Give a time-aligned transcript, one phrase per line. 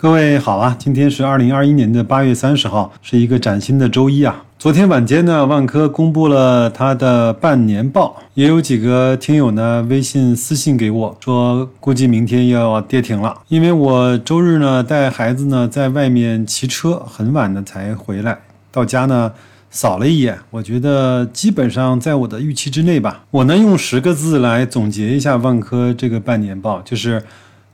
[0.00, 4.44] 各位好啊，今天是二零二一年的八月三十号，是一个崭新的周一啊。
[4.58, 13.42] 昨天晚间呢，万科公布了它的半年报，也有几个听友呢微信私信给我说，估计明天要跌停了。
[13.48, 18.38] 因为我周日呢带孩子呢在外面骑车，很晚的才回来，
[18.72, 19.30] 到家呢
[19.68, 23.24] 扫了一眼，我觉得基本上在我的预期之内吧。
[23.30, 27.22] 我呢用十个字来总结一下万科这个半年报，就是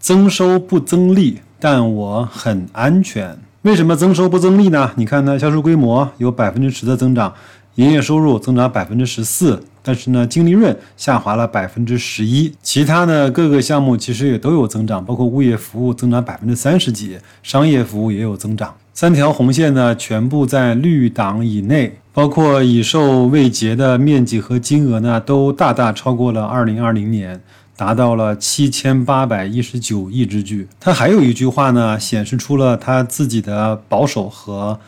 [0.00, 1.38] 增收不增利。
[1.58, 3.36] 但我很安全。
[3.62, 4.92] 为什么增收不增利呢？
[4.96, 7.34] 你看它销售规模有百分之十的增长，
[7.74, 12.54] 营业收入增长百分之十四，但是呢，净利润下滑了百分之十一。
[12.62, 18.72] 其他的各个项目其实也都有增长，包括物业服务增长百分之三十几，商业服务也有增长。
[18.94, 27.40] 三条红线呢，全部在绿档以内，包括已售未结的面积和金额呢，都大大超过了二零二零年。
[27.76, 30.66] 达到了七千八百一十九亿之巨。
[30.80, 34.80] 他还有一句话呢，显示出了他自己的保守和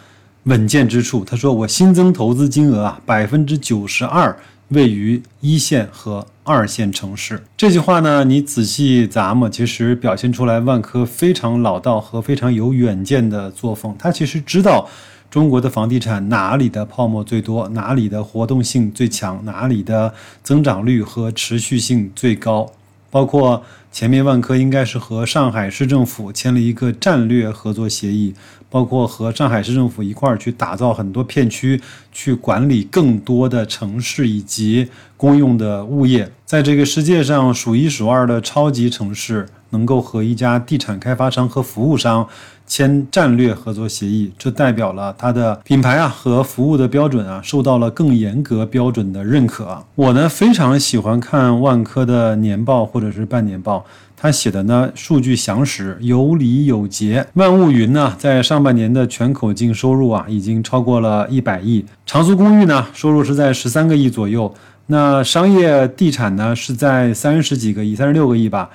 [0.45, 1.23] 稳健之处。
[1.25, 4.35] 他说：“我新增投资金额啊，百分之九十二
[4.69, 13.95] 位于一线和二线城市。”这句话呢，你仔细咂摸，其实表现出来万科非常老道和非常有远见的作风。
[13.99, 14.89] 他其实知道
[15.31, 22.67] 中国的房地产哪里的泡沫最多，哪里的活动性最强，哪里的增长率和持续性最高。
[23.11, 28.35] 包括前面万科应该是和上海市政府签了一个战略合作协议，
[28.69, 31.81] 包括和上海市政府一块儿去打造很多片区，
[32.13, 39.49] 去管理更多的城市以及公用的物业，在这个世界上数一数二的超级城市。
[39.71, 42.27] 能够和一家地产开发商和服务商
[42.67, 49.83] 签战略合作协议，这代表了它的品牌啊和服务的标准啊受到了更严格标准的认可。
[49.95, 53.85] 我呢非常喜欢看万科的年报或者是半年报，
[54.17, 57.27] 他写的呢数据详实、有理有节。
[57.35, 64.55] 万物云呢在上半年的全口径收入啊已经超过了一百亿，长租公寓呢收入是在十三个亿左右，
[64.87, 68.69] 那商业地产呢是在三十几个亿，三十六个亿吧。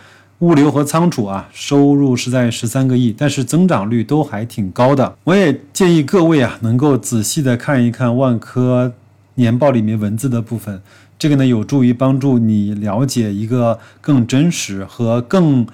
[0.43, 5.15] 物流和仓储啊，收入是在十三个亿，但是增长率都还挺高的。
[5.23, 8.91] 我也建议各位啊，能够仔细的看一看万科
[9.35, 10.81] 年报里面文字的部分，
[11.17, 15.65] 这个呢有助于帮助你了解一个更真实和更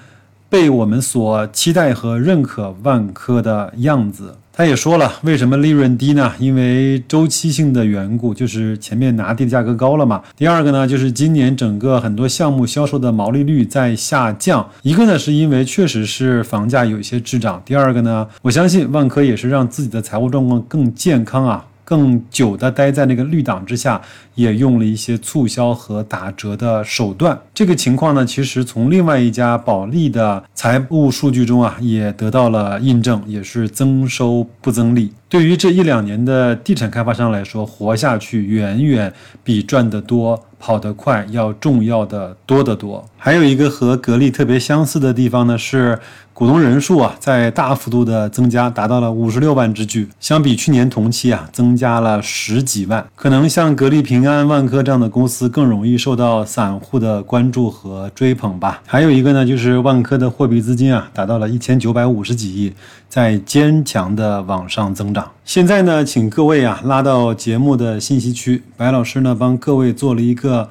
[0.50, 4.36] 被我们所期待和认可万科的样子。
[4.52, 6.34] 他也说了，为什么利润低呢？
[6.38, 10.22] 因为周期性的缘故，就是前面拿地的价格高了嘛。
[10.36, 14.70] 第二个呢，就是今年整个很多项目销售的毛利率在下降。
[14.82, 21.66] 一个呢，是因为确实是房价有一些滞涨；第二个呢，我相信万科也是让自己的财务状况更健康啊。
[21.90, 24.00] 更久的待在那个绿党之下，
[24.36, 27.36] 也用了一些促销和打折的手段。
[27.52, 35.12] 这个情况呢，其实从另外一家保利的财务数据中啊，也得到了印证，也是增收不增利。
[35.30, 39.14] 对于这一两年的地产开发商来说，活下去远远
[39.44, 40.44] 比赚得多。
[40.62, 43.02] 跑得快要重要的多得多。
[43.16, 45.98] 还有一个和格力特别相似的地方呢，是
[46.34, 53.08] 股东人数啊，在大幅度的增加，达到了五十六万之巨，相比去年同期啊，增加了十几万。
[53.16, 58.82] 可能像格力、平安、万科这样的公司更容易受到散户的关注和追捧吧。
[58.86, 62.74] 还有一个呢，就是万科的货币资金啊，达到了一千九百五十几亿，
[63.08, 65.19] 在坚强的往上增长。
[65.46, 70.70] 现在呢，请各位啊拉到节目的信息区，白老师呢帮各位做了一个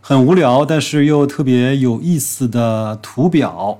[0.00, 3.78] 很无聊但是又特别有意思的图表。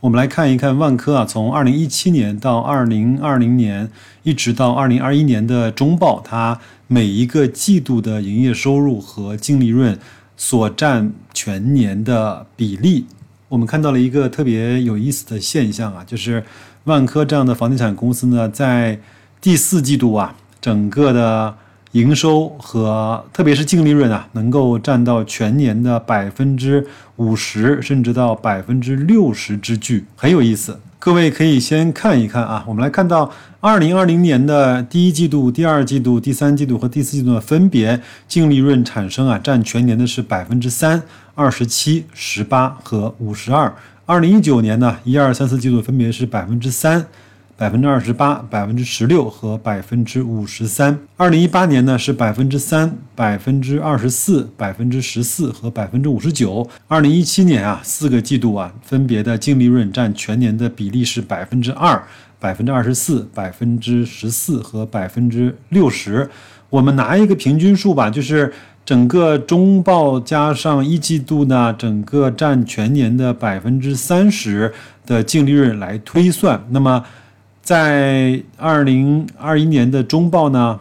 [0.00, 3.90] 我们来看一看万科啊，从二零一七年到二零二零年，
[4.22, 9.98] 一直到二零二一年的中报，它每一个季度的营业收入和净利润
[10.36, 13.06] 所占全年的比例。
[13.48, 16.44] 我们看到了一个特别有意思的现象啊，就是
[16.84, 19.00] 万科这样的房地产公司呢，在
[19.40, 21.54] 第四季度啊，整个的
[21.92, 26.86] 营收和特别是净利润啊，能够占到全年的百分之
[27.16, 30.80] 五十，甚至到百分之六十之巨，很有意思。
[30.98, 33.30] 各位可以先看一看啊，我们来看到
[33.60, 41.00] 二零二零年的第一季度、第二季度、第三季度和第四季度的分别净利润产生啊，占全年的是百分之三、
[41.36, 43.72] 二十七、十八和五十二。
[44.04, 47.06] 二零一九年呢，一二三四季度分别是百分之三。
[47.58, 50.98] 百分之二十八、百分之十六和百分之五十三。
[51.16, 56.68] 二零一八年呢是百分之三、百分之二十四、百分之十四和百分之五十九。
[56.86, 62.02] 二零一七年啊，四个季度啊，分别的净利润占全年的比例是百分之二、
[62.38, 66.28] 百分之二十四、百分之十四和百分之六十。
[66.68, 68.52] 我们拿一个平均数吧，就是
[68.84, 74.70] 整个中报加上一季度呢，整个占全年的百分之三十
[75.06, 76.62] 的净利润来推算。
[76.68, 77.02] 那么，
[77.66, 80.78] 在二零二一年的中报呢，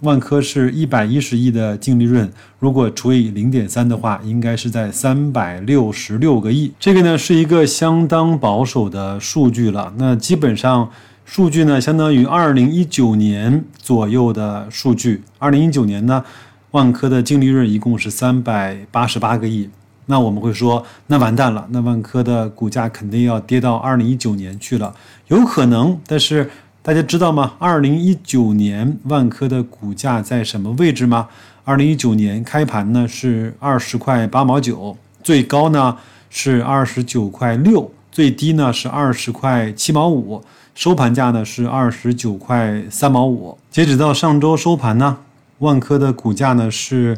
[0.00, 2.28] 万科是一百一十亿的净利润，
[2.58, 6.72] 如果除以零点三的话，应该是在三百六十六个亿。
[6.80, 9.94] 这个呢是一个相当保守的数据了。
[9.96, 10.90] 那基本上
[11.24, 15.22] 数据呢，相当于二零一九年左右的数据。
[15.38, 16.24] 二零一九年呢？
[16.72, 19.70] 万科的净利润一共是三百八十八个亿，
[20.06, 24.94] 那我们会说，那完蛋了，那万科的股价肯定要跌到二零一九年去了，
[25.28, 25.98] 有可能。
[26.06, 26.50] 但是
[26.82, 27.54] 大家知道吗？
[27.58, 31.28] 二零一九年万科的股价在什么位置吗？
[31.64, 35.96] 二零一九年开盘呢是二十块八毛九，最高呢
[36.28, 43.56] 是二十九块六，最低呢是二十块七毛五，收盘价呢是二十九块三毛五。
[43.70, 45.18] 截止到上周收盘呢。
[45.60, 47.16] 万科的股价呢是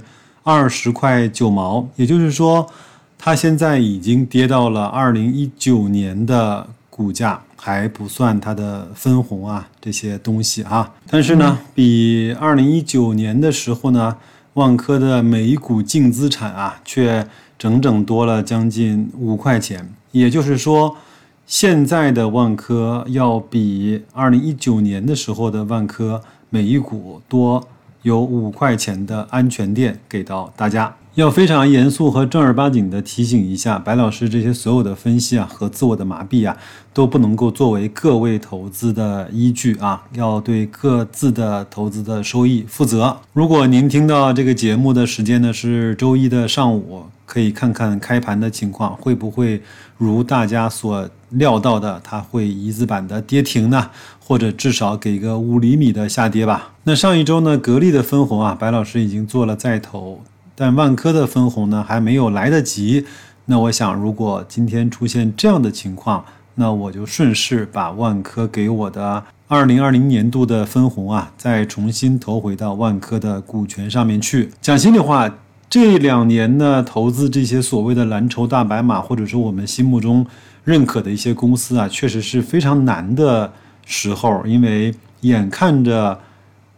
[0.49, 2.71] 二十块九毛，也就是说，
[3.19, 10.95] 它现在已经跌到了二零一九年的股价，还不算它的分红啊这些东西啊。
[11.11, 14.17] 但是呢，比二零一九年的时候呢，
[14.55, 17.27] 万科的每一股净资产啊，却
[17.59, 19.93] 整整多了将近五块钱。
[20.13, 20.97] 也就是说，
[21.45, 27.67] 现在的万科要比二零一九年的时候的万科每一股多。
[28.07, 36.57] 有五块钱的安全垫给到大家，要非常严肃和正儿八经的提醒一下，白老师这些所有的分析啊和自我的麻痹啊，
[36.95, 43.17] 都不能够作为各位投资的依据啊，要对各自的投资的收益负责。
[43.33, 49.61] 如果您听到这个节目的时间呢是周一的上午，可以看看开盘的情况，会不会
[49.99, 53.91] 如大家所料到的，它会一字板的跌停呢？
[54.21, 56.75] 或者至少给个五厘米的下跌吧。
[56.89, 60.21] 那上一周呢，格力的分红啊，白老师已经做了再投，
[60.55, 63.05] 但万科的分红呢还没有来得及。
[63.47, 66.25] 那我想，如果今天出现这样的情况，
[66.55, 74.53] 那我就顺势把万科给我的二零二零年度的分红啊，再重新投回到万科的股权上面去。
[74.61, 75.29] 讲心里话，
[75.69, 80.25] 这两年呢，投资这些所谓的蓝筹大白马，或者说我们心目中
[80.63, 83.53] 认可的一些公司啊，确实是非常难的。
[83.89, 86.19] 时候，因为眼看着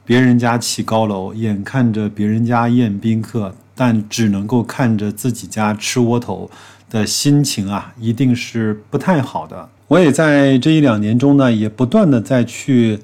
[0.08, 6.50] 别人家起高楼，眼看着别人家宴宾客，但只能够看着自己家吃窝头
[6.88, 9.68] 的心情啊，一定是不太好的。
[9.86, 13.00] 我也在这一两年中呢，也不断的在去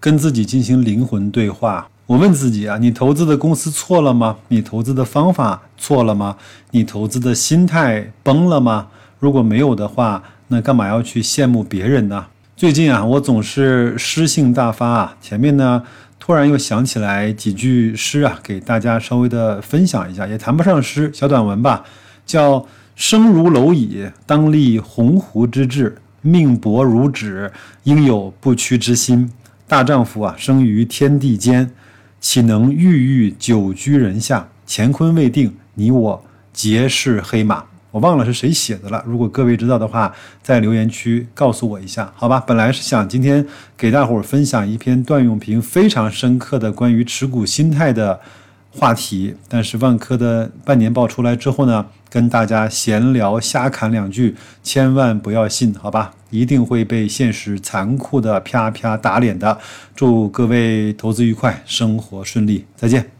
[0.00, 1.88] 跟自己进行灵魂对话。
[2.06, 4.38] 我问自己啊，你投资的公司错了吗？
[4.48, 6.36] 你投资的方法错了吗？
[6.72, 8.88] 你投资的心态崩了吗？
[9.20, 12.26] 如果没有的话，那干嘛要去羡慕别人呢？
[12.56, 15.16] 最近啊，我总是诗性大发啊。
[15.22, 15.84] 前面呢，
[16.20, 21.82] 突然又想起来几句诗啊，给大家稍微的分享一下，也谈不上诗，小短文吧。
[22.26, 22.64] 叫
[22.94, 27.50] “生如蝼蚁，当立鸿鹄之志；命薄如纸，
[27.84, 29.32] 应有不屈之心。
[29.66, 31.72] 大丈夫啊，生于天地间，
[32.20, 34.48] 岂能郁郁久居人下？
[34.68, 42.42] 乾坤未定，你我皆是黑马。”我忘了是谁写的了，如果各位知道的话，在留言区告诉我一下，好吧？
[42.46, 43.44] 本来是想今天
[43.76, 48.20] 给大伙儿分享一篇段永平非常深刻的关于持股心态的
[48.70, 56.12] 话题，但是万科的半年报出来之后呢，跟大家闲聊瞎侃两句，千万不要信，好吧？
[56.30, 59.58] 一定会被现实残酷的啪啪打脸的。
[59.96, 63.10] 祝各位投资愉快，生活顺利，再见。